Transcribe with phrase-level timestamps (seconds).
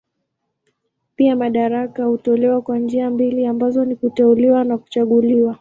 [1.15, 5.49] Pia madaraka hutolewa kwa njia mbili ambazo ni kuteuliwa na kuchaguliwa.